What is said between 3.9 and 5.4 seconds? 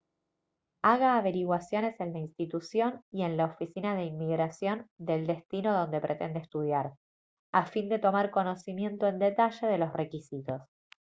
de inmigración del